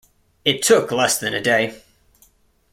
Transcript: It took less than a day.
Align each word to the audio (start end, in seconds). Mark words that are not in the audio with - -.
It 0.43 0.63
took 0.63 0.91
less 0.91 1.19
than 1.19 1.35
a 1.35 1.41
day. 1.43 1.79